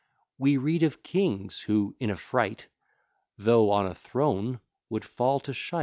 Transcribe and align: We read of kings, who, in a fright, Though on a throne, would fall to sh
We 0.39 0.57
read 0.57 0.81
of 0.81 1.03
kings, 1.03 1.59
who, 1.61 1.95
in 1.99 2.09
a 2.09 2.15
fright, 2.15 2.69
Though 3.37 3.69
on 3.69 3.85
a 3.85 3.93
throne, 3.93 4.59
would 4.89 5.05
fall 5.05 5.39
to 5.41 5.53
sh 5.53 5.75